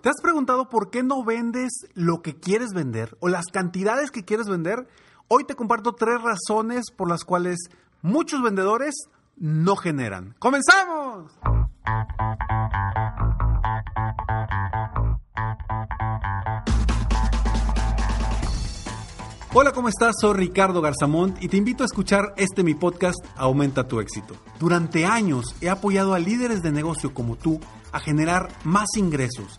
¿Te 0.00 0.10
has 0.10 0.20
preguntado 0.22 0.68
por 0.68 0.90
qué 0.90 1.02
no 1.02 1.24
vendes 1.24 1.86
lo 1.94 2.22
que 2.22 2.38
quieres 2.38 2.70
vender 2.72 3.16
o 3.20 3.28
las 3.28 3.46
cantidades 3.46 4.10
que 4.10 4.24
quieres 4.24 4.46
vender? 4.46 4.86
Hoy 5.28 5.44
te 5.44 5.56
comparto 5.56 5.94
tres 5.94 6.20
razones 6.22 6.90
por 6.94 7.08
las 7.08 7.24
cuales 7.24 7.58
muchos 8.02 8.42
vendedores 8.42 8.94
no 9.36 9.74
generan. 9.74 10.34
¡Comenzamos! 10.38 11.32
Hola, 19.58 19.72
¿cómo 19.72 19.88
estás? 19.88 20.16
Soy 20.20 20.34
Ricardo 20.34 20.82
Garzamont 20.82 21.42
y 21.42 21.48
te 21.48 21.56
invito 21.56 21.82
a 21.82 21.86
escuchar 21.86 22.34
este 22.36 22.62
mi 22.62 22.74
podcast 22.74 23.16
Aumenta 23.36 23.88
tu 23.88 24.00
éxito. 24.00 24.34
Durante 24.60 25.06
años 25.06 25.56
he 25.62 25.70
apoyado 25.70 26.12
a 26.12 26.18
líderes 26.18 26.62
de 26.62 26.72
negocio 26.72 27.14
como 27.14 27.36
tú 27.36 27.58
a 27.90 27.98
generar 27.98 28.50
más 28.64 28.88
ingresos, 28.98 29.58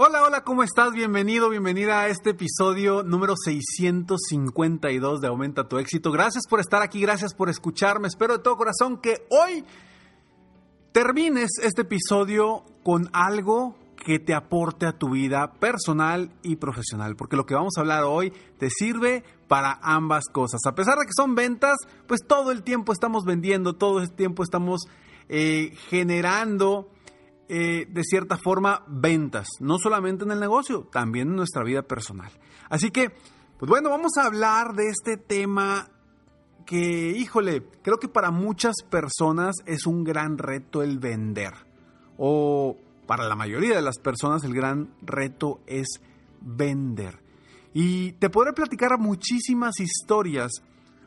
Hola, 0.00 0.22
hola, 0.22 0.44
¿cómo 0.44 0.62
estás? 0.62 0.92
Bienvenido, 0.92 1.48
bienvenida 1.48 2.02
a 2.02 2.06
este 2.06 2.30
episodio 2.30 3.02
número 3.02 3.34
652 3.36 5.20
de 5.20 5.26
Aumenta 5.26 5.66
tu 5.66 5.76
éxito. 5.78 6.12
Gracias 6.12 6.44
por 6.48 6.60
estar 6.60 6.82
aquí, 6.82 7.00
gracias 7.00 7.34
por 7.34 7.48
escucharme. 7.48 8.06
Espero 8.06 8.36
de 8.36 8.44
todo 8.44 8.56
corazón 8.56 8.98
que 8.98 9.26
hoy 9.28 9.64
termines 10.92 11.50
este 11.60 11.82
episodio 11.82 12.62
con 12.84 13.10
algo 13.12 13.74
que 13.96 14.20
te 14.20 14.34
aporte 14.34 14.86
a 14.86 14.96
tu 14.96 15.10
vida 15.10 15.54
personal 15.54 16.30
y 16.44 16.54
profesional, 16.54 17.16
porque 17.16 17.34
lo 17.34 17.44
que 17.44 17.56
vamos 17.56 17.72
a 17.76 17.80
hablar 17.80 18.04
hoy 18.04 18.32
te 18.56 18.70
sirve 18.70 19.24
para 19.48 19.80
ambas 19.82 20.26
cosas. 20.32 20.60
A 20.68 20.76
pesar 20.76 20.96
de 20.98 21.06
que 21.06 21.12
son 21.12 21.34
ventas, 21.34 21.76
pues 22.06 22.20
todo 22.24 22.52
el 22.52 22.62
tiempo 22.62 22.92
estamos 22.92 23.24
vendiendo, 23.24 23.74
todo 23.74 23.98
el 23.98 24.12
tiempo 24.12 24.44
estamos 24.44 24.82
eh, 25.28 25.72
generando 25.88 26.88
eh, 27.48 27.86
de 27.88 28.04
cierta 28.04 28.36
forma 28.36 28.84
ventas, 28.86 29.48
no 29.60 29.78
solamente 29.78 30.24
en 30.24 30.32
el 30.32 30.40
negocio, 30.40 30.88
también 30.92 31.28
en 31.28 31.36
nuestra 31.36 31.64
vida 31.64 31.82
personal. 31.82 32.30
Así 32.68 32.90
que, 32.90 33.10
pues 33.58 33.68
bueno, 33.68 33.90
vamos 33.90 34.12
a 34.18 34.26
hablar 34.26 34.74
de 34.74 34.88
este 34.88 35.16
tema 35.16 35.88
que, 36.66 37.10
híjole, 37.16 37.62
creo 37.82 37.98
que 37.98 38.08
para 38.08 38.30
muchas 38.30 38.76
personas 38.90 39.56
es 39.64 39.86
un 39.86 40.04
gran 40.04 40.36
reto 40.36 40.82
el 40.82 40.98
vender. 40.98 41.54
O 42.18 42.76
para 43.06 43.26
la 43.26 43.34
mayoría 43.34 43.74
de 43.74 43.80
las 43.80 43.98
personas 43.98 44.44
el 44.44 44.52
gran 44.52 44.94
reto 45.00 45.60
es 45.66 45.86
vender. 46.42 47.22
Y 47.72 48.12
te 48.12 48.28
podré 48.28 48.52
platicar 48.52 48.98
muchísimas 48.98 49.80
historias. 49.80 50.52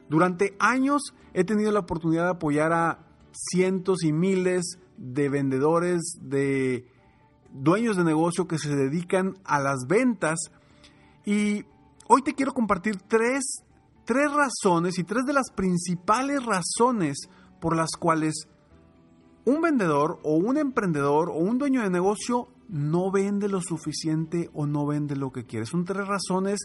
Durante 0.10 0.56
años 0.58 1.14
he 1.36 1.44
tenido 1.44 1.72
la 1.72 1.82
oportunidad 1.82 2.24
de 2.24 2.32
apoyar 2.32 2.74
a 2.74 3.06
cientos 3.32 4.04
y 4.04 4.12
miles 4.12 4.80
de 5.02 5.30
vendedores, 5.30 6.00
de 6.22 6.86
dueños 7.52 7.98
de 7.98 8.04
negocio 8.04 8.48
que 8.48 8.60
se 8.60 8.76
dedican 8.76 9.34
a 9.44 9.60
las 9.60 9.88
ventas. 9.88 10.40
Y 11.26 11.66
hoy 12.08 12.22
te 12.24 12.34
quiero 12.34 12.54
compartir 12.54 12.98
tres, 13.08 13.64
tres 14.06 14.32
razones 14.32 15.00
y 15.00 15.04
tres 15.04 15.26
de 15.26 15.34
las 15.34 15.52
principales 15.52 16.46
razones 16.46 17.18
por 17.60 17.76
las 17.76 17.92
cuales 18.00 18.48
un 19.44 19.62
vendedor 19.62 20.20
o 20.24 20.36
un 20.36 20.58
emprendedor 20.58 21.30
o 21.30 21.38
un 21.38 21.58
dueño 21.58 21.82
de 21.82 21.90
negocio 21.90 22.48
no 22.70 23.12
vende 23.12 23.50
lo 23.50 23.60
suficiente 23.60 24.50
o 24.54 24.68
no 24.68 24.86
vende 24.86 25.16
lo 25.16 25.32
que 25.32 25.46
quiere. 25.46 25.66
Son 25.66 25.84
tres 25.84 26.08
razones 26.08 26.60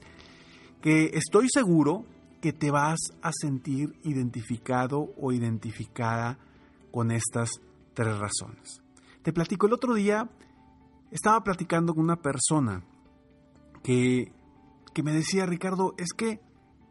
que 0.83 1.13
estoy 1.15 1.49
seguro 1.49 2.05
que 2.43 2.53
te 2.53 2.71
vas 2.71 2.99
a 3.23 3.31
sentir 3.33 3.99
identificado 4.05 5.09
o 5.19 5.33
identificada 5.33 6.39
con 6.93 7.11
estas 7.11 7.51
tres 7.97 8.17
razones. 8.19 8.83
Te 9.23 9.33
platico, 9.33 9.67
el 9.67 9.73
otro 9.73 9.95
día 9.95 10.29
estaba 11.11 11.43
platicando 11.43 11.95
con 11.95 12.05
una 12.05 12.21
persona 12.21 12.84
que, 13.83 14.31
que 14.95 15.03
me 15.03 15.12
decía, 15.12 15.47
Ricardo, 15.47 15.95
es 15.97 16.12
que, 16.12 16.41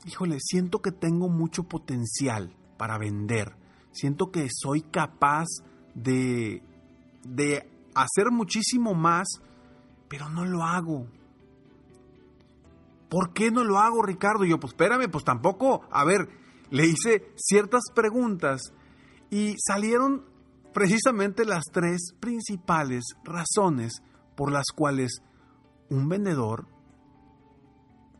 híjole, 0.05 0.39
siento 0.41 0.81
que 0.81 0.91
tengo 0.91 1.29
mucho 1.29 1.63
potencial 1.63 2.53
para 2.75 2.97
vender, 2.97 3.55
siento 3.91 4.31
que 4.31 4.47
soy 4.51 4.81
capaz 4.81 5.45
de, 5.93 6.63
de 7.23 7.69
hacer 7.93 8.31
muchísimo 8.31 8.95
más, 8.95 9.27
pero 10.09 10.27
no 10.27 10.43
lo 10.43 10.63
hago. 10.63 11.07
¿Por 13.09 13.31
qué 13.31 13.51
no 13.51 13.63
lo 13.63 13.77
hago, 13.77 14.01
Ricardo? 14.01 14.43
Y 14.43 14.49
yo, 14.49 14.59
pues 14.59 14.73
espérame, 14.73 15.09
pues 15.09 15.23
tampoco. 15.23 15.85
A 15.91 16.03
ver, 16.03 16.27
le 16.71 16.87
hice 16.87 17.31
ciertas 17.35 17.83
preguntas 17.93 18.73
y 19.29 19.55
salieron 19.59 20.34
precisamente 20.75 21.45
las 21.45 21.63
tres 21.71 22.13
principales 22.19 23.05
razones 23.23 24.03
por 24.35 24.51
las 24.51 24.65
cuales 24.75 25.21
un 25.89 26.09
vendedor 26.09 26.67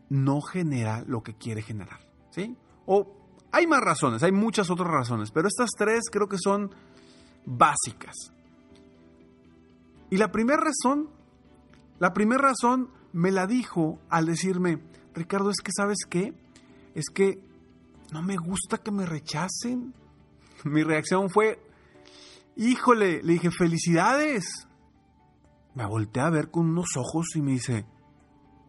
no 0.08 0.40
genera 0.40 1.04
lo 1.06 1.22
que 1.22 1.36
quiere 1.36 1.62
generar. 1.62 2.00
¿Sí? 2.30 2.56
O 2.86 3.12
hay 3.52 3.68
más 3.68 3.82
razones, 3.82 4.24
hay 4.24 4.32
muchas 4.32 4.70
otras 4.70 4.88
razones, 4.88 5.32
pero 5.32 5.50
estas 5.50 5.72
tres 5.78 6.06
creo 6.10 6.30
que 6.30 6.38
son 6.38 6.72
básicas. 7.46 8.16
Y 10.10 10.16
la 10.16 10.32
primera 10.32 10.62
razón, 10.62 11.10
la 12.00 12.14
primera 12.14 12.42
razón 12.42 12.90
me 13.12 13.32
la 13.32 13.48
dijo 13.48 14.00
al 14.08 14.28
decirme, 14.28 14.82
Ricardo, 15.14 15.50
es 15.50 15.60
que 15.62 15.74
sabes 15.76 15.98
qué, 16.10 16.34
es 16.94 17.10
que 17.14 17.38
no 18.14 18.22
me 18.22 18.38
gusta 18.38 18.78
que 18.78 18.92
me 18.92 19.06
rechacen. 19.06 19.94
Mi 20.64 20.84
reacción 20.84 21.30
fue, 21.30 21.65
híjole, 22.56 23.22
le 23.24 23.34
dije, 23.34 23.52
felicidades. 23.52 24.68
Me 25.74 25.86
volteé 25.86 26.24
a 26.24 26.30
ver 26.30 26.52
con 26.52 26.70
unos 26.70 26.96
ojos 26.98 27.36
y 27.36 27.42
me 27.42 27.52
dice, 27.52 27.86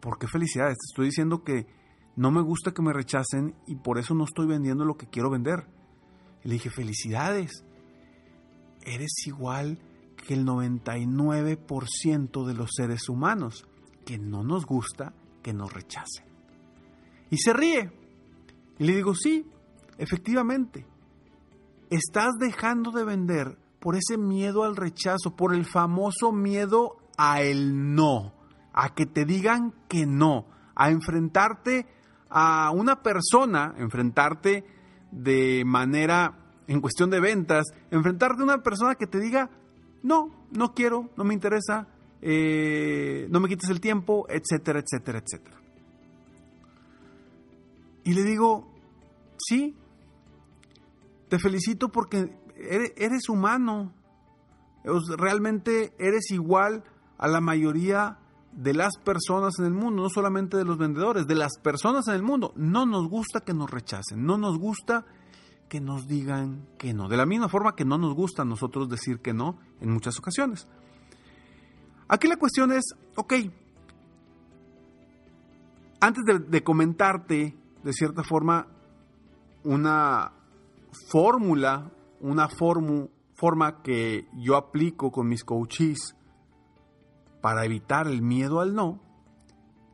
¿por 0.01 0.17
qué 0.17 0.27
felicidades? 0.27 0.77
Te 0.77 0.91
estoy 0.91 1.05
diciendo 1.07 1.43
que 1.43 1.67
no 2.15 2.31
me 2.31 2.41
gusta 2.41 2.73
que 2.73 2.81
me 2.81 2.93
rechacen 2.93 3.55
y 3.65 3.75
por 3.75 3.97
eso 3.97 4.13
no 4.13 4.25
estoy 4.25 4.47
vendiendo 4.47 4.85
lo 4.85 4.97
que 4.97 5.07
quiero 5.07 5.29
vender. 5.29 5.67
le 6.43 6.53
dije, 6.53 6.69
felicidades 6.69 7.63
eres 8.83 9.11
igual 9.25 9.79
que 10.25 10.33
el 10.33 10.45
99% 10.45 12.45
de 12.45 12.53
los 12.53 12.71
seres 12.75 13.09
humanos, 13.09 13.67
que 14.05 14.17
no 14.17 14.43
nos 14.43 14.65
gusta 14.65 15.13
que 15.43 15.53
nos 15.53 15.71
rechacen. 15.71 16.25
Y 17.29 17.37
se 17.37 17.53
ríe. 17.53 17.91
Y 18.79 18.85
le 18.85 18.95
digo, 18.95 19.13
sí, 19.13 19.45
efectivamente, 19.97 20.85
estás 21.89 22.33
dejando 22.39 22.91
de 22.91 23.03
vender 23.03 23.57
por 23.79 23.95
ese 23.95 24.17
miedo 24.17 24.63
al 24.63 24.75
rechazo, 24.75 25.35
por 25.35 25.53
el 25.53 25.65
famoso 25.65 26.31
miedo 26.31 26.97
a 27.17 27.41
el 27.41 27.95
no, 27.95 28.33
a 28.73 28.93
que 28.93 29.05
te 29.05 29.25
digan 29.25 29.73
que 29.87 30.05
no, 30.05 30.47
a 30.75 30.89
enfrentarte 30.89 31.87
a 32.29 32.71
una 32.71 33.01
persona, 33.01 33.73
enfrentarte 33.77 34.65
de 35.11 35.63
manera 35.65 36.37
en 36.67 36.81
cuestión 36.81 37.09
de 37.09 37.19
ventas, 37.19 37.65
enfrentarte 37.91 38.41
a 38.41 38.45
una 38.45 38.63
persona 38.63 38.95
que 38.95 39.07
te 39.07 39.19
diga, 39.19 39.49
no, 40.03 40.47
no 40.51 40.73
quiero, 40.73 41.09
no 41.15 41.23
me 41.23 41.33
interesa, 41.33 41.87
eh, 42.21 43.27
no 43.29 43.39
me 43.39 43.47
quites 43.47 43.69
el 43.69 43.79
tiempo, 43.79 44.25
etcétera, 44.29 44.79
etcétera, 44.79 45.19
etcétera. 45.19 45.57
Y 48.03 48.13
le 48.13 48.23
digo, 48.23 48.73
sí, 49.37 49.75
te 51.29 51.39
felicito 51.39 51.89
porque 51.89 52.37
eres, 52.59 53.29
humano, 53.29 53.93
realmente 55.17 55.93
eres 55.99 56.31
igual 56.31 56.83
a 57.17 57.27
la 57.27 57.41
mayoría 57.41 58.19
de 58.51 58.73
las 58.73 58.97
personas 58.97 59.59
en 59.59 59.65
el 59.65 59.73
mundo, 59.73 60.03
no 60.03 60.09
solamente 60.09 60.57
de 60.57 60.65
los 60.65 60.77
vendedores, 60.77 61.27
de 61.27 61.35
las 61.35 61.59
personas 61.59 62.07
en 62.07 62.15
el 62.15 62.23
mundo. 62.23 62.53
No 62.55 62.85
nos 62.85 63.07
gusta 63.07 63.41
que 63.41 63.53
nos 63.53 63.69
rechacen, 63.69 64.25
no 64.25 64.37
nos 64.37 64.57
gusta 64.57 65.05
que 65.69 65.81
nos 65.81 66.07
digan 66.07 66.67
que 66.77 66.93
no. 66.93 67.07
De 67.07 67.17
la 67.17 67.25
misma 67.25 67.49
forma 67.49 67.75
que 67.75 67.85
no 67.85 67.97
nos 67.97 68.15
gusta 68.15 68.41
a 68.41 68.45
nosotros 68.45 68.89
decir 68.89 69.19
que 69.19 69.33
no 69.33 69.59
en 69.81 69.91
muchas 69.91 70.17
ocasiones. 70.17 70.67
Aquí 72.07 72.27
la 72.27 72.37
cuestión 72.37 72.71
es, 72.71 72.85
ok, 73.15 73.33
antes 75.99 76.23
de, 76.25 76.63
comentarte 76.63 77.57
de 77.83 77.93
cierta 77.93 78.23
forma 78.23 78.67
una 79.63 80.31
fórmula, 81.09 81.91
una 82.19 82.49
forma 82.49 83.81
que 83.83 84.27
yo 84.33 84.55
aplico 84.55 85.11
con 85.11 85.27
mis 85.27 85.43
coaches 85.43 86.15
para 87.41 87.65
evitar 87.65 88.07
el 88.07 88.21
miedo 88.21 88.59
al 88.59 88.73
no, 88.73 88.99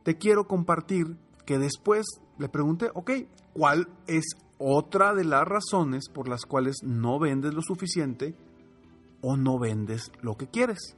te 0.02 0.16
quiero 0.16 0.46
compartir 0.46 1.16
que 1.46 1.58
después 1.58 2.06
le 2.38 2.48
pregunté, 2.48 2.90
ok, 2.94 3.10
¿cuál 3.52 3.88
es 4.06 4.24
otra 4.58 5.14
de 5.14 5.24
las 5.24 5.44
razones 5.44 6.08
por 6.08 6.28
las 6.28 6.44
cuales 6.46 6.76
no 6.82 7.18
vendes 7.18 7.54
lo 7.54 7.62
suficiente 7.62 8.34
o 9.20 9.36
no 9.36 9.58
vendes 9.58 10.10
lo 10.20 10.36
que 10.36 10.48
quieres? 10.48 10.96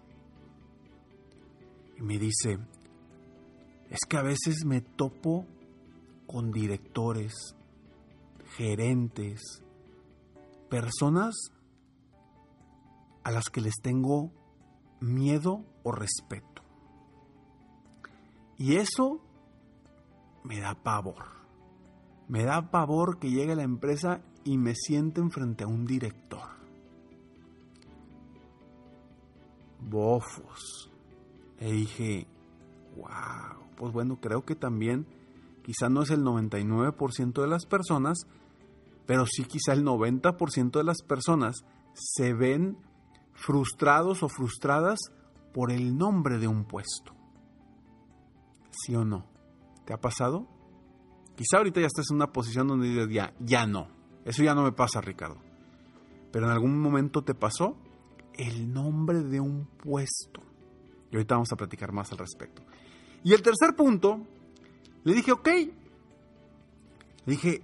Y 1.98 2.02
me 2.02 2.18
dice, 2.18 2.58
es 3.90 4.00
que 4.08 4.16
a 4.16 4.22
veces 4.22 4.64
me 4.64 4.80
topo 4.80 5.46
con 6.26 6.50
directores, 6.50 7.32
gerentes, 8.56 9.62
personas 10.68 11.34
a 13.24 13.30
las 13.30 13.50
que 13.50 13.60
les 13.60 13.74
tengo 13.82 14.30
miedo 15.00 15.64
o 15.82 15.92
respeto. 15.92 16.62
Y 18.56 18.76
eso 18.76 19.20
me 20.44 20.60
da 20.60 20.74
pavor. 20.74 21.24
Me 22.28 22.44
da 22.44 22.70
pavor 22.70 23.18
que 23.18 23.30
llegue 23.30 23.52
a 23.52 23.56
la 23.56 23.62
empresa 23.62 24.22
y 24.44 24.58
me 24.58 24.74
sienten 24.74 25.30
frente 25.30 25.64
a 25.64 25.66
un 25.66 25.86
director. 25.86 26.48
Bofos. 29.80 30.90
E 31.58 31.72
dije, 31.72 32.26
wow, 32.96 33.66
pues 33.76 33.92
bueno, 33.92 34.20
creo 34.20 34.44
que 34.44 34.54
también, 34.54 35.06
quizá 35.62 35.88
no 35.88 36.02
es 36.02 36.10
el 36.10 36.22
99% 36.22 37.40
de 37.40 37.48
las 37.48 37.66
personas, 37.66 38.26
pero 39.06 39.24
sí 39.26 39.44
quizá 39.44 39.72
el 39.72 39.84
90% 39.84 40.72
de 40.72 40.84
las 40.84 41.02
personas 41.02 41.64
se 41.94 42.34
ven 42.34 42.76
frustrados 43.32 44.22
o 44.22 44.28
frustradas 44.28 44.98
por 45.54 45.70
el 45.70 45.96
nombre 45.96 46.38
de 46.38 46.48
un 46.48 46.64
puesto. 46.64 47.14
¿Sí 48.70 48.94
o 48.94 49.04
no? 49.04 49.26
¿Te 49.84 49.94
ha 49.94 50.00
pasado? 50.00 50.46
Quizá 51.36 51.58
ahorita 51.58 51.80
ya 51.80 51.86
estás 51.86 52.06
en 52.10 52.16
una 52.16 52.32
posición 52.32 52.66
donde 52.66 52.88
dices, 52.88 53.08
ya, 53.10 53.32
ya 53.40 53.66
no. 53.66 53.88
Eso 54.24 54.42
ya 54.42 54.54
no 54.54 54.62
me 54.62 54.72
pasa, 54.72 55.00
Ricardo. 55.00 55.38
Pero 56.32 56.46
en 56.46 56.52
algún 56.52 56.80
momento 56.80 57.22
te 57.22 57.34
pasó 57.34 57.76
el 58.34 58.72
nombre 58.72 59.22
de 59.22 59.40
un 59.40 59.66
puesto. 59.66 60.42
Y 61.10 61.16
ahorita 61.16 61.36
vamos 61.36 61.52
a 61.52 61.56
platicar 61.56 61.92
más 61.92 62.10
al 62.12 62.18
respecto. 62.18 62.62
Y 63.22 63.32
el 63.32 63.42
tercer 63.42 63.74
punto, 63.76 64.20
le 65.04 65.14
dije, 65.14 65.32
ok. 65.32 65.48
Le 65.48 67.32
dije, 67.32 67.62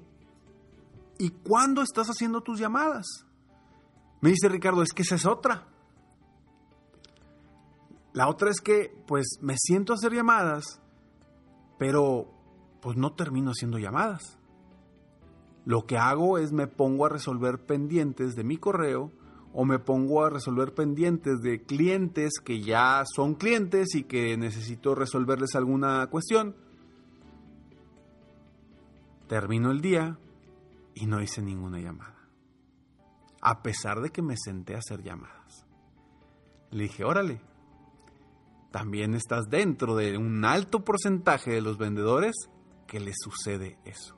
¿y 1.23 1.31
cuándo 1.31 1.83
estás 1.83 2.09
haciendo 2.09 2.41
tus 2.41 2.59
llamadas? 2.59 3.07
Me 4.21 4.31
dice 4.31 4.49
Ricardo, 4.49 4.83
es 4.83 4.93
que 4.93 5.03
esa 5.03 5.15
es 5.15 5.25
otra. 5.25 5.69
La 8.13 8.29
otra 8.29 8.51
es 8.51 8.61
que, 8.61 8.93
pues, 9.07 9.39
me 9.41 9.55
siento 9.57 9.93
a 9.93 9.97
hacer 9.97 10.13
llamadas, 10.13 10.81
pero, 11.79 12.27
pues, 12.81 12.97
no 12.97 13.13
termino 13.13 13.53
haciendo 13.53 13.79
llamadas. 13.79 14.37
Lo 15.65 15.87
que 15.87 15.97
hago 15.97 16.39
es 16.39 16.51
me 16.51 16.67
pongo 16.67 17.07
a 17.07 17.09
resolver 17.09 17.67
pendientes 17.67 18.35
de 18.35 18.43
mi 18.43 18.57
correo 18.57 19.13
o 19.53 19.65
me 19.65 19.79
pongo 19.79 20.25
a 20.25 20.31
resolver 20.31 20.75
pendientes 20.75 21.41
de 21.41 21.63
clientes 21.63 22.33
que 22.45 22.63
ya 22.63 23.05
son 23.07 23.37
clientes 23.37 23.95
y 23.95 24.03
que 24.03 24.37
necesito 24.37 24.97
resolverles 24.97 25.55
alguna 25.55 26.05
cuestión. 26.09 26.57
Termino 29.29 29.71
el 29.71 29.81
día 29.81 30.19
y 30.95 31.07
no 31.07 31.23
hice 31.23 31.43
ninguna 31.43 31.79
llamada 31.81 32.23
a 33.43 33.61
pesar 33.61 34.01
de 34.01 34.11
que 34.11 34.23
me 34.23 34.37
senté 34.43 34.77
a 34.77 34.79
hacer 34.79 35.03
llamadas. 35.03 35.67
Le 36.71 36.85
dije, 36.85 37.05
órale, 37.05 37.43
también 38.71 39.15
estás 39.15 39.47
dentro 39.51 39.97
de 39.97 40.17
un 40.17 40.45
alto 40.45 40.85
porcentaje 40.85 41.51
de 41.51 41.61
los 41.61 41.77
vendedores 41.77 42.35
que 42.87 43.01
les 43.01 43.17
sucede 43.21 43.79
eso. 43.85 44.17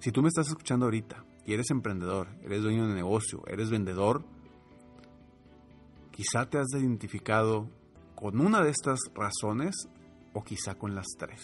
Si 0.00 0.10
tú 0.10 0.20
me 0.20 0.28
estás 0.28 0.48
escuchando 0.48 0.86
ahorita 0.86 1.24
y 1.46 1.54
eres 1.54 1.70
emprendedor, 1.70 2.28
eres 2.42 2.62
dueño 2.62 2.88
de 2.88 2.94
negocio, 2.94 3.42
eres 3.46 3.70
vendedor, 3.70 4.26
quizá 6.10 6.50
te 6.50 6.58
has 6.58 6.66
identificado 6.74 7.70
con 8.16 8.40
una 8.40 8.62
de 8.62 8.70
estas 8.70 8.98
razones 9.14 9.76
o 10.34 10.42
quizá 10.42 10.74
con 10.74 10.94
las 10.94 11.06
tres. 11.16 11.40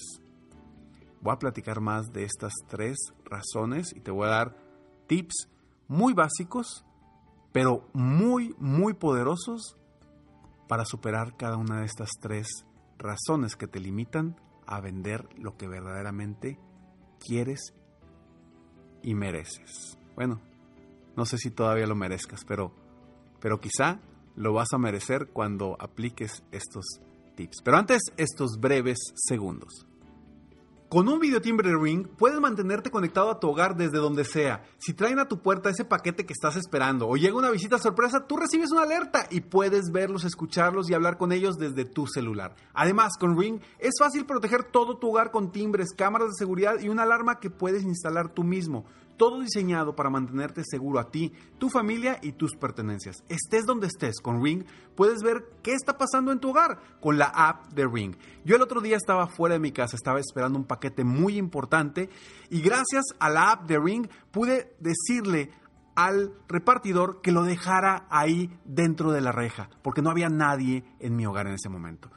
Voy 1.21 1.33
a 1.33 1.39
platicar 1.39 1.81
más 1.81 2.13
de 2.13 2.25
estas 2.25 2.53
tres 2.69 2.97
razones 3.25 3.95
y 3.95 4.01
te 4.01 4.11
voy 4.11 4.27
a 4.27 4.31
dar 4.31 4.62
tips 5.07 5.49
muy 5.89 6.13
básicos 6.15 6.85
pero 7.53 7.87
muy, 7.93 8.55
muy 8.59 8.95
poderosos 8.95 9.77
para 10.69 10.85
superar 10.85 11.37
cada 11.37 11.57
una 11.57 11.81
de 11.81 11.87
estas 11.87 12.11
tres 12.21 12.47
razones 12.99 13.57
que 13.57 13.67
te 13.67 13.79
limitan 13.79 14.41
a 14.67 14.81
vender 14.81 15.29
lo 15.37 15.57
que 15.57 15.69
verdaderamente 15.69 16.59
quieres 17.21 17.75
y 19.03 19.15
mereces. 19.15 19.99
Bueno, 20.15 20.41
no 21.15 21.27
sé 21.27 21.37
si 21.37 21.51
todavía 21.51 21.87
lo 21.87 21.95
merezcas, 21.95 22.45
pero, 22.47 22.73
pero 23.39 23.61
quizá 23.61 24.01
lo 24.35 24.55
vas 24.55 24.69
a 24.73 24.79
merecer 24.79 25.29
cuando 25.29 25.77
apliques 25.79 26.43
estos 26.53 26.87
tips. 27.35 27.61
Pero 27.63 27.77
antes, 27.77 28.01
estos 28.17 28.59
breves 28.59 28.99
segundos. 29.15 29.87
Con 30.93 31.09
un 31.09 31.21
videotimbre 31.21 31.75
Ring 31.75 32.07
puedes 32.07 32.39
mantenerte 32.39 32.91
conectado 32.91 33.31
a 33.31 33.41
tu 33.41 33.49
hogar 33.49 33.79
desde 33.79 33.97
donde 33.97 34.27
sea. 34.27 34.63
Si 34.77 34.93
traen 34.93 35.19
a 35.21 35.27
tu 35.27 35.41
puerta 35.41 35.71
ese 35.71 35.87
paquete 35.87 36.27
que 36.27 36.35
estás 36.35 36.55
esperando 36.57 37.09
o 37.09 37.17
llega 37.17 37.35
una 37.35 37.51
visita 37.51 37.79
sorpresa, 37.79 38.27
tú 38.27 38.37
recibes 38.37 38.71
una 38.73 38.83
alerta 38.83 39.27
y 39.31 39.41
puedes 39.41 39.91
verlos, 39.91 40.25
escucharlos 40.25 40.91
y 40.91 40.93
hablar 40.93 41.17
con 41.17 41.33
ellos 41.33 41.57
desde 41.57 41.87
tu 41.87 42.07
celular. 42.07 42.57
Además, 42.75 43.15
con 43.19 43.41
Ring 43.41 43.59
es 43.79 43.95
fácil 43.99 44.27
proteger 44.27 44.65
todo 44.65 44.99
tu 44.99 45.09
hogar 45.09 45.31
con 45.31 45.51
timbres, 45.51 45.95
cámaras 45.97 46.29
de 46.29 46.35
seguridad 46.37 46.79
y 46.79 46.91
una 46.91 47.05
alarma 47.05 47.41
que 47.41 47.49
puedes 47.49 47.85
instalar 47.85 48.29
tú 48.29 48.45
mismo 48.45 48.85
todo 49.17 49.41
diseñado 49.41 49.95
para 49.95 50.11
mantenerte 50.11 50.63
seguro 50.65 50.99
a 50.99 51.11
ti, 51.11 51.33
tu 51.59 51.69
familia 51.69 52.19
y 52.23 52.33
tus 52.33 52.57
pertenencias. 52.57 53.23
Estés 53.29 53.67
donde 53.67 53.87
estés 53.87 54.21
con 54.21 54.43
Ring, 54.43 54.65
puedes 54.95 55.23
ver 55.23 55.45
qué 55.63 55.73
está 55.73 55.99
pasando 55.99 56.33
en 56.33 56.41
tu 56.41 56.51
hogar 56.51 56.79
con 57.01 57.19
la 57.19 57.27
app 57.27 57.73
de 57.73 57.87
Ring. 57.87 58.17
Yo 58.45 58.57
el 58.57 58.63
otro 58.63 58.81
día 58.81 58.97
estaba 58.97 59.27
fuera 59.27 59.55
de 59.55 59.61
mi 59.61 59.73
casa, 59.73 59.97
estaba 59.97 60.21
esperando 60.21 60.59
un 60.59 60.65
paquete 60.65 61.05
muy 61.05 61.37
importante 61.37 62.09
y 62.51 62.61
gracias 62.61 63.05
a 63.19 63.31
la 63.31 63.53
app 63.53 63.67
de 63.67 63.79
Ring 63.79 64.09
pude 64.31 64.75
decirle 64.81 65.51
al 65.95 66.33
repartidor 66.49 67.21
que 67.21 67.33
lo 67.33 67.45
dejara 67.45 68.07
ahí 68.11 68.51
dentro 68.65 69.13
de 69.13 69.21
la 69.21 69.33
reja, 69.33 69.69
porque 69.83 70.03
no 70.03 70.11
había 70.11 70.29
nadie 70.29 70.85
en 71.01 71.17
mi 71.17 71.27
hogar 71.27 71.47
en 71.47 71.55
ese 71.55 71.69
momento. 71.69 72.11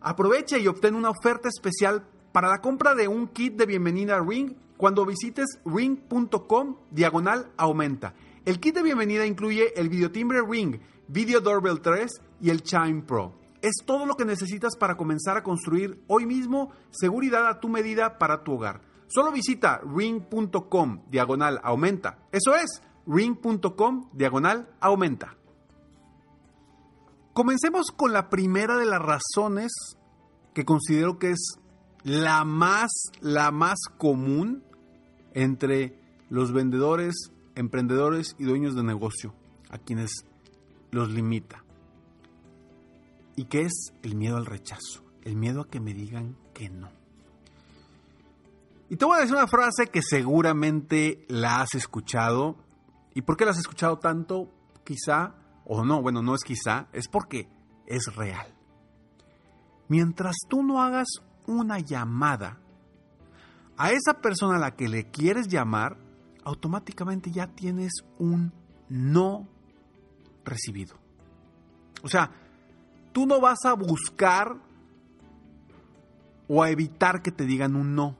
Aprovecha 0.00 0.58
y 0.58 0.66
obtén 0.66 0.94
una 0.94 1.10
oferta 1.10 1.48
especial 1.48 2.06
para 2.32 2.48
la 2.48 2.60
compra 2.60 2.94
de 2.94 3.08
un 3.08 3.28
kit 3.28 3.56
de 3.56 3.66
bienvenida 3.66 4.16
a 4.16 4.20
Ring 4.20 4.54
cuando 4.80 5.04
visites 5.04 5.58
ring.com 5.66 6.76
diagonal 6.90 7.52
aumenta. 7.58 8.14
El 8.46 8.60
kit 8.60 8.74
de 8.74 8.82
bienvenida 8.82 9.26
incluye 9.26 9.78
el 9.78 9.90
videotimbre 9.90 10.40
Ring, 10.40 10.80
Video 11.06 11.42
Doorbell 11.42 11.82
3 11.82 12.10
y 12.40 12.48
el 12.48 12.62
Chime 12.62 13.02
Pro. 13.02 13.34
Es 13.60 13.74
todo 13.84 14.06
lo 14.06 14.16
que 14.16 14.24
necesitas 14.24 14.76
para 14.76 14.96
comenzar 14.96 15.36
a 15.36 15.42
construir 15.42 16.02
hoy 16.06 16.24
mismo 16.24 16.72
seguridad 16.92 17.46
a 17.46 17.60
tu 17.60 17.68
medida 17.68 18.16
para 18.16 18.42
tu 18.42 18.54
hogar. 18.54 18.80
Solo 19.08 19.32
visita 19.32 19.82
ring.com 19.84 21.02
diagonal 21.10 21.60
aumenta. 21.62 22.16
Eso 22.32 22.54
es 22.54 22.80
ring.com 23.06 24.08
diagonal 24.14 24.70
aumenta. 24.80 25.36
Comencemos 27.34 27.88
con 27.94 28.14
la 28.14 28.30
primera 28.30 28.78
de 28.78 28.86
las 28.86 29.02
razones 29.02 29.72
que 30.54 30.64
considero 30.64 31.18
que 31.18 31.32
es 31.32 31.58
la 32.02 32.44
más, 32.44 32.90
la 33.20 33.50
más 33.50 33.78
común 33.98 34.64
entre 35.34 35.98
los 36.28 36.52
vendedores, 36.52 37.32
emprendedores 37.54 38.36
y 38.38 38.44
dueños 38.44 38.74
de 38.74 38.82
negocio, 38.82 39.34
a 39.70 39.78
quienes 39.78 40.24
los 40.90 41.10
limita. 41.10 41.64
¿Y 43.36 43.44
qué 43.44 43.62
es 43.62 43.92
el 44.02 44.16
miedo 44.16 44.36
al 44.36 44.46
rechazo? 44.46 45.04
El 45.22 45.36
miedo 45.36 45.62
a 45.62 45.68
que 45.68 45.80
me 45.80 45.94
digan 45.94 46.36
que 46.52 46.68
no. 46.68 46.90
Y 48.88 48.96
te 48.96 49.04
voy 49.04 49.18
a 49.18 49.20
decir 49.20 49.36
una 49.36 49.46
frase 49.46 49.86
que 49.86 50.02
seguramente 50.02 51.24
la 51.28 51.60
has 51.60 51.74
escuchado. 51.74 52.56
¿Y 53.14 53.22
por 53.22 53.36
qué 53.36 53.44
la 53.44 53.52
has 53.52 53.58
escuchado 53.58 53.98
tanto? 53.98 54.52
Quizá, 54.84 55.36
o 55.64 55.84
no, 55.84 56.02
bueno, 56.02 56.22
no 56.22 56.34
es 56.34 56.42
quizá, 56.42 56.88
es 56.92 57.06
porque 57.06 57.48
es 57.86 58.14
real. 58.16 58.52
Mientras 59.88 60.36
tú 60.48 60.62
no 60.64 60.82
hagas 60.82 61.08
una 61.46 61.78
llamada 61.78 62.60
a 63.80 63.92
esa 63.92 64.20
persona 64.20 64.56
a 64.56 64.58
la 64.58 64.76
que 64.76 64.90
le 64.90 65.10
quieres 65.10 65.48
llamar, 65.48 65.96
automáticamente 66.44 67.30
ya 67.30 67.46
tienes 67.46 67.92
un 68.18 68.52
no 68.90 69.48
recibido. 70.44 70.96
O 72.02 72.08
sea, 72.08 72.30
tú 73.12 73.24
no 73.24 73.40
vas 73.40 73.64
a 73.64 73.72
buscar 73.72 74.54
o 76.46 76.62
a 76.62 76.68
evitar 76.68 77.22
que 77.22 77.32
te 77.32 77.46
digan 77.46 77.74
un 77.74 77.94
no, 77.94 78.18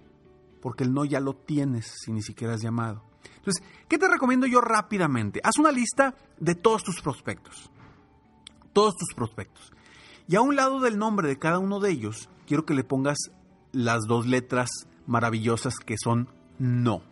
porque 0.63 0.85
el 0.85 0.95
no 0.95 1.05
ya 1.05 1.21
lo 1.21 1.35
tienes 1.35 1.93
si 2.05 2.11
ni 2.11 2.23
siquiera 2.23 2.55
has 2.55 2.63
llamado. 2.63 3.05
Entonces, 3.37 3.63
¿qué 3.87 3.99
te 3.99 4.09
recomiendo 4.09 4.47
yo 4.47 4.63
rápidamente? 4.63 5.43
Haz 5.45 5.59
una 5.59 5.73
lista 5.73 6.15
de 6.39 6.55
todos 6.55 6.85
tus 6.85 7.03
prospectos. 7.03 7.71
Todos 8.73 8.97
tus 8.97 9.13
prospectos. 9.15 9.71
Y 10.27 10.37
a 10.37 10.41
un 10.41 10.57
lado 10.57 10.81
del 10.81 10.97
nombre 10.97 11.29
de 11.29 11.39
cada 11.39 11.59
uno 11.59 11.81
de 11.81 11.91
ellos, 11.91 12.31
quiero 12.47 12.65
que 12.65 12.73
le 12.73 12.83
pongas 12.83 13.19
las 13.73 14.05
dos 14.07 14.27
letras 14.27 14.71
maravillosas 15.07 15.75
que 15.77 15.97
son 16.03 16.29
no. 16.59 17.03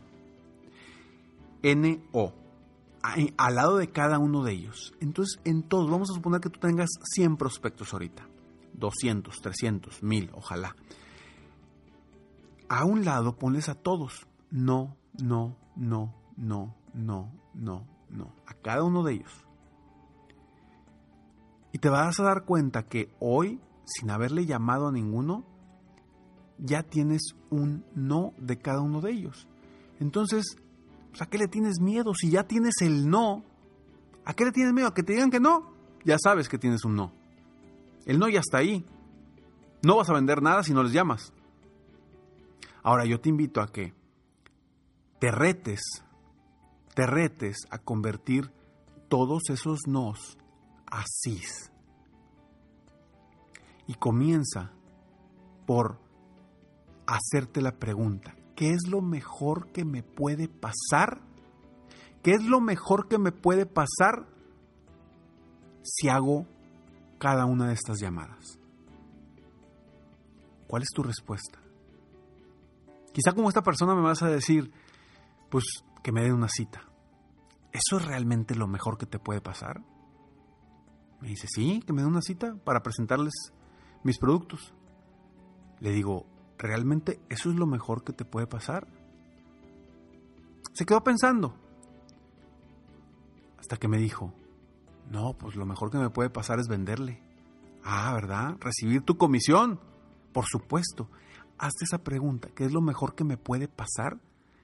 N-O. 1.62 2.33
Al 3.02 3.54
lado 3.54 3.78
de 3.78 3.90
cada 3.90 4.18
uno 4.18 4.42
de 4.42 4.52
ellos. 4.52 4.95
Entonces, 5.00 5.40
en 5.45 5.62
todos, 5.62 5.90
vamos 5.90 6.11
a 6.11 6.14
suponer 6.14 6.40
que 6.40 6.50
tú 6.50 6.61
tengas 6.61 6.90
100 7.14 7.37
prospectos 7.37 7.92
ahorita. 7.92 8.26
200, 8.75 9.40
300, 9.40 10.02
1000, 10.02 10.30
ojalá. 10.35 10.76
A 12.68 12.85
un 12.85 13.04
lado 13.04 13.37
ponles 13.37 13.68
a 13.68 13.75
todos. 13.75 14.26
No, 14.50 14.97
no, 15.18 15.57
no, 15.76 16.14
no, 16.37 16.75
no, 16.92 17.33
no, 17.54 17.87
no. 18.11 18.33
A 18.47 18.54
cada 18.54 18.85
uno 18.85 19.02
de 19.02 19.14
ellos. 19.14 19.45
Y 21.73 21.78
te 21.78 21.88
vas 21.88 22.18
a 22.21 22.25
dar 22.25 22.45
cuenta 22.45 22.85
que 22.85 23.14
hoy, 23.21 23.61
sin 23.85 24.11
haberle 24.11 24.47
llamado 24.47 24.88
a 24.88 24.92
ninguno, 24.92 25.45
ya 26.58 26.82
tienes 26.82 27.34
un 27.50 27.84
no 27.94 28.32
de 28.38 28.58
cada 28.58 28.80
uno 28.80 29.00
de 29.00 29.12
ellos. 29.12 29.46
Entonces, 30.00 30.56
pues, 31.10 31.22
¿a 31.22 31.26
qué 31.26 31.38
le 31.38 31.48
tienes 31.48 31.80
miedo? 31.80 32.14
Si 32.14 32.30
ya 32.30 32.44
tienes 32.44 32.80
el 32.80 33.08
no, 33.08 33.44
¿a 34.24 34.34
qué 34.34 34.44
le 34.44 34.52
tienes 34.52 34.72
miedo? 34.72 34.88
¿A 34.88 34.94
que 34.94 35.02
te 35.02 35.12
digan 35.14 35.30
que 35.30 35.40
no? 35.40 35.72
Ya 36.04 36.16
sabes 36.22 36.48
que 36.48 36.58
tienes 36.58 36.84
un 36.84 36.96
no. 36.96 37.12
El 38.06 38.18
no 38.18 38.28
ya 38.28 38.40
está 38.40 38.58
ahí. 38.58 38.84
No 39.82 39.96
vas 39.96 40.08
a 40.10 40.14
vender 40.14 40.42
nada 40.42 40.62
si 40.62 40.72
no 40.72 40.82
les 40.82 40.92
llamas. 40.92 41.32
Ahora 42.82 43.04
yo 43.04 43.20
te 43.20 43.28
invito 43.28 43.60
a 43.60 43.68
que 43.68 43.92
te 45.18 45.30
retes, 45.30 45.80
te 46.94 47.06
retes 47.06 47.56
a 47.70 47.78
convertir 47.78 48.50
todos 49.08 49.50
esos 49.50 49.80
nos 49.86 50.38
a 50.86 51.04
sís. 51.06 51.70
Y 53.86 53.94
comienza 53.94 54.72
por 55.66 55.98
hacerte 57.08 57.62
la 57.62 57.78
pregunta, 57.78 58.36
¿qué 58.54 58.72
es 58.72 58.86
lo 58.86 59.00
mejor 59.00 59.72
que 59.72 59.84
me 59.84 60.02
puede 60.02 60.48
pasar? 60.48 61.22
¿Qué 62.22 62.32
es 62.32 62.44
lo 62.44 62.60
mejor 62.60 63.08
que 63.08 63.18
me 63.18 63.32
puede 63.32 63.64
pasar 63.64 64.28
si 65.82 66.08
hago 66.08 66.46
cada 67.18 67.46
una 67.46 67.68
de 67.68 67.74
estas 67.74 67.98
llamadas? 68.00 68.58
¿Cuál 70.66 70.82
es 70.82 70.90
tu 70.94 71.02
respuesta? 71.02 71.58
Quizá 73.12 73.32
como 73.32 73.48
esta 73.48 73.62
persona 73.62 73.94
me 73.94 74.02
vas 74.02 74.22
a 74.22 74.28
decir, 74.28 74.70
pues 75.50 75.64
que 76.02 76.12
me 76.12 76.22
den 76.22 76.34
una 76.34 76.48
cita. 76.48 76.82
¿Eso 77.72 77.96
es 77.96 78.04
realmente 78.04 78.54
lo 78.54 78.66
mejor 78.66 78.98
que 78.98 79.06
te 79.06 79.18
puede 79.18 79.40
pasar? 79.40 79.82
Me 81.20 81.28
dice, 81.28 81.46
sí, 81.48 81.82
que 81.86 81.92
me 81.94 82.02
den 82.02 82.10
una 82.10 82.22
cita 82.22 82.54
para 82.64 82.82
presentarles 82.82 83.32
mis 84.04 84.18
productos. 84.18 84.74
Le 85.80 85.90
digo, 85.90 86.26
¿realmente 86.58 87.20
eso 87.28 87.50
es 87.50 87.56
lo 87.56 87.66
mejor 87.66 88.04
que 88.04 88.12
te 88.12 88.24
puede 88.24 88.46
pasar? 88.46 88.86
Se 90.72 90.84
quedó 90.84 91.02
pensando. 91.02 91.56
Hasta 93.58 93.76
que 93.76 93.88
me 93.88 93.98
dijo, 93.98 94.34
no, 95.10 95.34
pues 95.34 95.56
lo 95.56 95.66
mejor 95.66 95.90
que 95.90 95.98
me 95.98 96.10
puede 96.10 96.30
pasar 96.30 96.58
es 96.58 96.68
venderle. 96.68 97.22
Ah, 97.82 98.12
¿verdad? 98.14 98.56
Recibir 98.60 99.02
tu 99.02 99.16
comisión. 99.16 99.80
Por 100.32 100.44
supuesto. 100.46 101.08
Hazte 101.58 101.84
esa 101.84 101.98
pregunta, 101.98 102.50
¿qué 102.54 102.64
es 102.64 102.72
lo 102.72 102.80
mejor 102.80 103.16
que 103.16 103.24
me 103.24 103.36
puede 103.36 103.66
pasar 103.66 104.20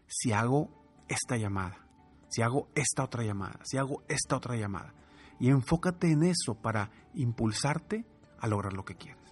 si 0.06 0.32
hago 0.32 0.70
esta 1.08 1.36
llamada? 1.36 1.88
Si 2.28 2.42
hago 2.42 2.68
esta 2.74 3.04
otra 3.04 3.24
llamada, 3.24 3.58
si 3.64 3.78
hago 3.78 4.02
esta 4.08 4.36
otra 4.36 4.56
llamada. 4.56 4.94
Y 5.40 5.50
enfócate 5.50 6.10
en 6.12 6.22
eso 6.22 6.54
para 6.54 6.90
impulsarte 7.14 8.04
a 8.38 8.46
lograr 8.46 8.72
lo 8.74 8.84
que 8.84 8.94
quieres. 8.94 9.22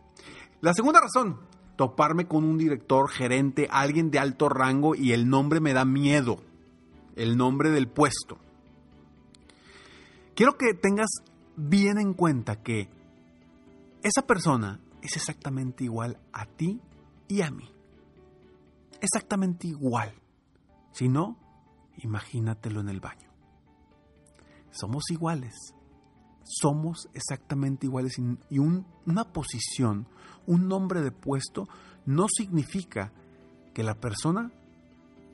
La 0.60 0.74
segunda 0.74 1.00
razón 1.00 1.38
toparme 1.76 2.26
con 2.26 2.44
un 2.44 2.58
director, 2.58 3.08
gerente, 3.08 3.68
alguien 3.70 4.10
de 4.10 4.18
alto 4.18 4.48
rango 4.48 4.94
y 4.94 5.12
el 5.12 5.28
nombre 5.28 5.60
me 5.60 5.72
da 5.72 5.84
miedo, 5.84 6.42
el 7.16 7.36
nombre 7.36 7.70
del 7.70 7.88
puesto. 7.88 8.38
Quiero 10.34 10.56
que 10.56 10.74
tengas 10.74 11.10
bien 11.56 11.98
en 11.98 12.14
cuenta 12.14 12.62
que 12.62 12.88
esa 14.02 14.26
persona 14.26 14.80
es 15.02 15.16
exactamente 15.16 15.84
igual 15.84 16.18
a 16.32 16.46
ti 16.46 16.80
y 17.28 17.42
a 17.42 17.50
mí. 17.50 17.70
Exactamente 19.00 19.66
igual. 19.66 20.14
Si 20.92 21.08
no, 21.08 21.36
imagínatelo 21.98 22.80
en 22.80 22.88
el 22.88 23.00
baño. 23.00 23.30
Somos 24.70 25.10
iguales. 25.10 25.54
Somos 26.44 27.08
exactamente 27.14 27.86
iguales 27.86 28.18
y 28.50 28.58
una 28.58 29.32
posición 29.32 30.08
un 30.46 30.68
nombre 30.68 31.02
de 31.02 31.10
puesto 31.10 31.68
no 32.06 32.26
significa 32.28 33.12
que 33.74 33.82
la 33.82 33.94
persona 33.94 34.50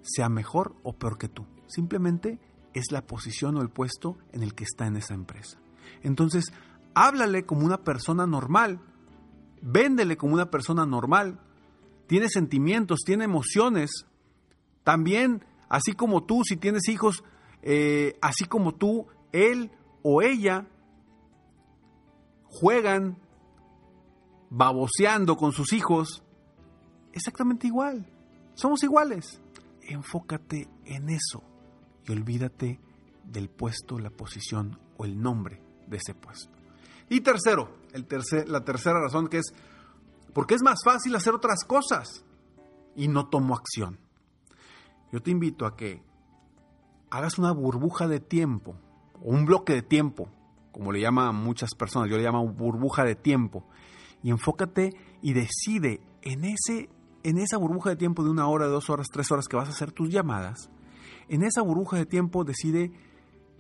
sea 0.03 0.29
mejor 0.29 0.75
o 0.83 0.93
peor 0.93 1.19
que 1.19 1.29
tú. 1.29 1.45
Simplemente 1.67 2.39
es 2.75 2.93
la 2.93 3.07
posición 3.07 3.57
o 3.57 3.63
el 3.63 3.71
puesto 3.71 4.17
en 4.33 4.43
el 4.43 4.55
que 4.55 4.65
está 4.65 4.87
en 4.87 4.97
esa 4.97 5.15
empresa. 5.15 5.59
Entonces, 6.03 6.53
háblale 6.95 7.45
como 7.45 7.65
una 7.65 7.79
persona 7.79 8.27
normal, 8.27 8.81
véndele 9.61 10.17
como 10.17 10.35
una 10.35 10.51
persona 10.51 10.87
normal, 10.87 11.41
tiene 12.07 12.29
sentimientos, 12.29 13.01
tiene 13.05 13.25
emociones. 13.25 14.07
También, 14.85 15.45
así 15.69 15.93
como 15.93 16.25
tú, 16.25 16.43
si 16.45 16.57
tienes 16.57 16.89
hijos, 16.89 17.23
eh, 17.63 18.17
así 18.21 18.45
como 18.45 18.75
tú, 18.75 19.07
él 19.33 19.71
o 20.03 20.23
ella 20.23 20.67
juegan, 22.45 23.19
baboseando 24.51 25.37
con 25.37 25.53
sus 25.53 25.73
hijos, 25.73 26.23
exactamente 27.13 27.67
igual. 27.67 28.07
Somos 28.55 28.83
iguales. 28.83 29.41
Enfócate 29.83 30.69
en 30.85 31.09
eso 31.09 31.43
y 32.07 32.13
olvídate 32.13 32.81
del 33.25 33.49
puesto, 33.49 33.99
la 33.99 34.11
posición 34.11 34.79
o 34.97 35.05
el 35.05 35.21
nombre 35.21 35.63
de 35.87 35.97
ese 35.97 36.15
puesto. 36.15 36.51
Y 37.09 37.21
tercero, 37.21 37.79
el 37.93 38.07
tercer, 38.07 38.49
la 38.49 38.65
tercera 38.65 39.01
razón 39.01 39.29
que 39.29 39.39
es 39.39 39.55
porque 40.35 40.55
es 40.55 40.63
más 40.63 40.81
fácil 40.85 41.15
hacer 41.17 41.35
otras 41.35 41.65
cosas 41.65 42.25
y 42.95 43.09
no 43.09 43.29
tomo 43.29 43.55
acción. 43.55 43.99
Yo 45.11 45.23
te 45.23 45.31
invito 45.31 45.67
a 45.67 45.75
que 45.75 46.03
hagas 47.11 47.39
una 47.39 47.53
burbuja 47.53 48.07
de 48.09 48.21
tiempo 48.21 48.77
o 49.23 49.31
un 49.31 49.47
bloque 49.47 49.73
de 49.73 49.83
tiempo, 49.83 50.29
como 50.71 50.93
le 50.93 51.01
llaman 51.01 51.35
muchas 51.35 51.75
personas, 51.75 52.11
yo 52.11 52.19
le 52.19 52.25
llamo 52.25 52.47
burbuja 52.47 53.05
de 53.05 53.15
tiempo, 53.15 53.67
y 54.23 54.31
enfócate 54.31 54.91
y 55.23 55.33
decide 55.33 56.01
en, 56.23 56.45
ese, 56.45 56.89
en 57.23 57.39
esa 57.39 57.57
burbuja 57.57 57.91
de 57.91 57.97
tiempo 57.97 58.23
de 58.25 58.31
una 58.31 58.49
hora, 58.49 58.67
dos 58.67 58.91
horas, 58.91 59.09
tres 59.13 59.31
horas 59.31 59.47
que 59.49 59.57
vas 59.57 59.69
a 59.69 59.73
hacer 59.73 59.93
tus 59.93 60.11
llamadas, 60.11 60.71
en 61.29 61.43
esa 61.43 61.63
burbuja 61.63 61.97
de 61.99 62.07
tiempo 62.07 62.45
decide 62.45 62.91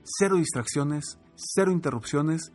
cero 0.03 0.37
distracciones, 0.37 1.19
cero 1.35 1.71
interrupciones 1.71 2.53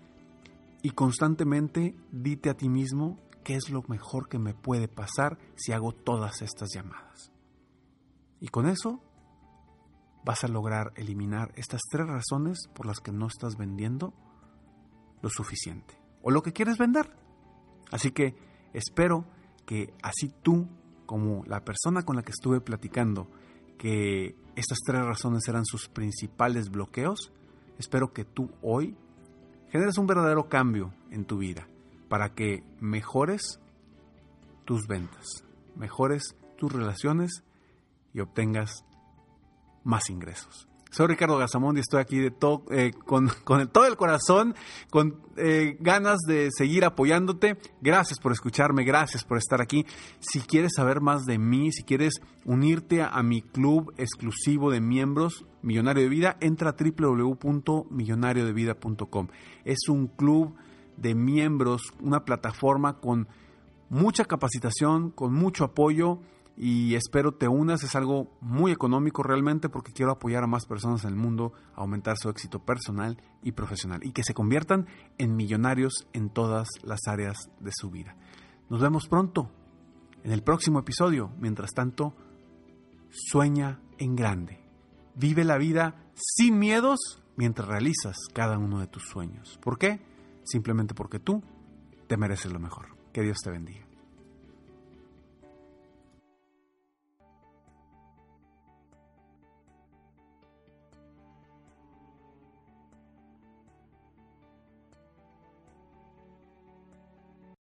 y 0.82 0.92
constantemente 0.92 1.96
dite 2.12 2.50
a 2.50 2.56
ti 2.56 2.68
mismo 2.68 3.20
qué 3.44 3.56
es 3.56 3.70
lo 3.70 3.84
mejor 3.88 4.28
que 4.28 4.40
me 4.40 4.54
puede 4.54 4.88
pasar 4.88 5.38
si 5.56 5.72
hago 5.72 5.92
todas 5.92 6.42
estas 6.42 6.70
llamadas. 6.74 7.32
Y 8.40 8.48
con 8.48 8.68
eso 8.68 9.02
vas 10.26 10.44
a 10.44 10.48
lograr 10.48 10.94
eliminar 10.96 11.52
estas 11.56 11.82
tres 11.90 12.08
razones 12.08 12.68
por 12.74 12.86
las 12.86 13.00
que 13.00 13.12
no 13.12 13.28
estás 13.28 13.56
vendiendo 13.58 14.14
lo 15.22 15.30
suficiente 15.30 16.02
o 16.22 16.32
lo 16.32 16.42
que 16.42 16.54
quieres 16.54 16.78
vender. 16.78 17.23
Así 17.94 18.10
que 18.10 18.36
espero 18.74 19.24
que 19.68 19.94
así 20.02 20.34
tú, 20.42 20.68
como 21.06 21.44
la 21.46 21.64
persona 21.64 22.02
con 22.02 22.16
la 22.16 22.24
que 22.24 22.32
estuve 22.32 22.60
platicando, 22.60 23.30
que 23.78 24.36
estas 24.56 24.80
tres 24.84 25.06
razones 25.06 25.48
eran 25.48 25.64
sus 25.64 25.90
principales 25.90 26.72
bloqueos, 26.72 27.32
espero 27.78 28.12
que 28.12 28.26
tú 28.26 28.50
hoy 28.64 28.98
generes 29.70 30.00
un 30.00 30.08
verdadero 30.08 30.50
cambio 30.50 30.92
en 31.12 31.26
tu 31.26 31.38
vida 31.38 31.68
para 32.10 32.34
que 32.34 32.64
mejores 32.80 33.60
tus 34.66 34.88
ventas, 34.88 35.44
mejores 35.76 36.36
tus 36.58 36.74
relaciones 36.74 37.44
y 38.12 38.22
obtengas 38.22 38.86
más 39.84 40.10
ingresos. 40.10 40.68
Soy 40.94 41.08
Ricardo 41.08 41.38
Gazamondi, 41.40 41.82
estoy 41.82 42.00
aquí 42.02 42.20
de 42.20 42.30
todo, 42.30 42.66
eh, 42.70 42.92
con, 43.06 43.32
todo 43.72 43.88
el 43.88 43.98
corazón, 43.98 44.54
con 44.92 45.18
eh, 45.38 45.76
ganas 45.80 46.20
de 46.28 46.50
seguir 46.56 46.86
apoyándote. 46.86 47.58
Gracias 47.82 48.20
por 48.20 48.32
escucharme, 48.32 48.84
gracias 48.84 49.24
por 49.24 49.40
estar 49.40 49.60
aquí. 49.60 49.88
Si 50.20 50.42
quieres 50.42 50.74
saber 50.76 51.02
más 51.02 51.26
de 51.26 51.40
mí, 51.40 51.72
si 51.72 51.82
quieres 51.82 52.22
unirte 52.46 53.02
a, 53.02 53.24
mi 53.24 53.42
club 53.42 53.92
exclusivo 53.98 54.70
de 54.70 54.82
miembros, 54.82 55.46
Millonario 55.64 56.04
de 56.04 56.10
Vida, 56.10 56.38
entra 56.42 56.70
a 56.70 56.76
www.millonariodevida.com. 56.76 59.30
Es 59.66 59.90
un 59.90 60.06
club 60.06 60.54
de 60.98 61.16
miembros, 61.16 61.82
una 62.02 62.24
plataforma 62.24 63.00
con 63.00 63.28
mucha 63.90 64.26
capacitación, 64.26 65.10
con 65.10 65.34
mucho 65.34 65.64
apoyo 65.64 66.20
y 66.56 66.96
espero 66.96 67.34
te 67.34 67.48
unas. 67.48 67.84
Es 67.84 67.96
algo 67.96 68.38
muy 68.42 68.72
económico 68.72 69.24
realmente 69.24 69.70
porque 69.70 69.94
quiero 69.94 70.12
apoyar 70.12 70.44
a 70.44 70.48
más 70.48 70.66
personas 70.66 71.04
en 71.04 71.12
el 71.12 71.16
mundo 71.16 71.54
a 71.76 71.82
aumentar 71.82 72.18
su 72.18 72.30
éxito 72.30 72.60
personal 72.60 73.22
y 73.42 73.54
profesional 73.54 74.02
y 74.04 74.12
que 74.12 74.24
se 74.24 74.34
conviertan 74.34 74.88
en 75.18 75.36
millonarios 75.36 76.08
en 76.14 76.30
todas 76.30 76.68
las 76.84 77.00
áreas 77.08 77.50
de 77.60 77.72
su 77.74 77.90
vida. 77.90 78.16
Nos 78.70 78.82
vemos 78.82 79.08
pronto 79.08 79.50
en 80.24 80.32
el 80.32 80.44
próximo 80.44 80.80
episodio. 80.80 81.32
Mientras 81.40 81.72
tanto, 81.72 82.14
sueña 83.10 83.80
en 83.98 84.16
grande. 84.16 84.60
Vive 85.16 85.44
la 85.44 85.58
vida 85.58 85.96
sin 86.16 86.58
miedos 86.58 87.22
mientras 87.36 87.68
realizas 87.68 88.18
cada 88.34 88.58
uno 88.58 88.80
de 88.80 88.88
tus 88.88 89.04
sueños. 89.04 89.60
¿Por 89.62 89.78
qué? 89.78 90.02
Simplemente 90.44 90.94
porque 90.94 91.20
tú 91.20 91.44
te 92.08 92.18
mereces 92.18 92.52
lo 92.52 92.60
mejor. 92.60 92.98
Que 93.12 93.22
Dios 93.22 93.38
te 93.44 93.52
bendiga. 93.52 93.93